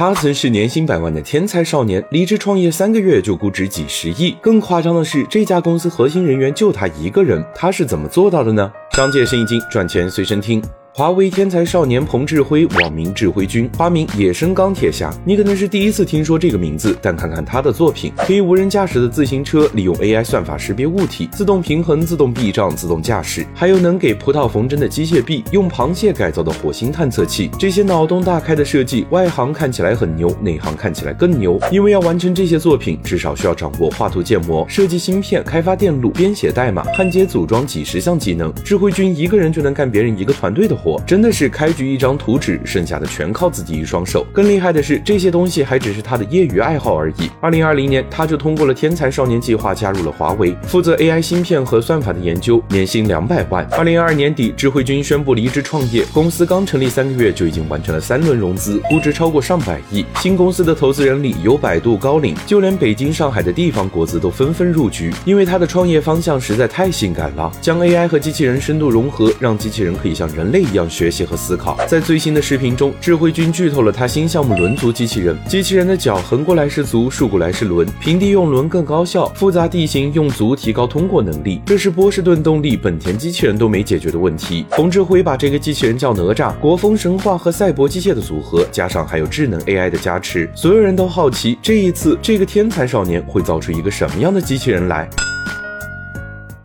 [0.00, 4.34] 他曾是年薪百万的天才少年，离职创业三个月就估值几十亿。
[4.40, 8.72] 更夸张的是，这家公司核心人员就他一个人，他是怎么做到的呢？
[8.92, 10.62] 商界生意经，赚钱随身听。
[10.92, 15.14] 华为天才少年彭志辉，网名智辉君，花名野生钢铁侠。
[15.24, 27.48] 你可能是第一次听说这个名字，但看看他的作品：可以无人驾驶的自行车，利用 AI 算法识别物体，自动平衡、自动避障、自动驾驶；还有能给葡萄缝针的机械臂，用螃蟹改造的火星探测器。
[27.56, 31.56] 这些脑洞大开的设计，外行看起来很牛，内行看起来更牛。
[31.70, 38.52] 因为要完成这些作品，至少需要掌握画图、建模、设计芯片、开发电路、编写代码、焊接、组装几十项技能。
[38.64, 41.70] 智慧君一个人就能干别人一个团队的活，真的是开。
[41.72, 44.26] 局一张图纸，剩下的全靠自己一双手。
[44.32, 47.30] 更厉害的是，这些东西还只是他的业余爱好而已。
[47.40, 53.64] 二零二零年，他就通过了天才少年计划，加入了华为，负责 AI 芯片和算法的研究，年薪两百万。
[53.70, 60.04] 二零二二年底，智慧君宣布离职创业，公司刚成立三个月就已经完成了三轮融资，估值超过上百亿。
[60.16, 71.76] 新公司的投资人里有百度、高瓴，就连北京、上海的地方国资都纷纷入局，因为他的创业方向实在太性感了，将 AI 和机器人深度融合，让机器人可以像人类一样学习和思考。
[71.86, 75.36] 在最新的视频中，智慧君剧透了他新项目轮足机器人。
[75.48, 81.60] 机器人的脚横过来是足，竖过来是轮，平地用轮更高效，复杂地形用足提高通过能力。
[81.66, 84.64] 这是波士顿动力、本田机器人都没解决的问题。
[84.70, 95.08] 冯志辉把这个机器人叫哪吒，国风神话和赛博机械的组合，加上还有智能 AI 的加持，所有人都好奇这一次这个天才少年会造出一个什么样的机器人来。